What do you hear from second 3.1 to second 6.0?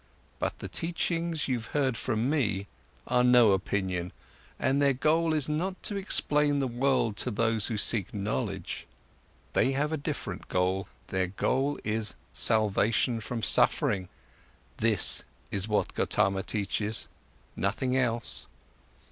no opinion, and their goal is not to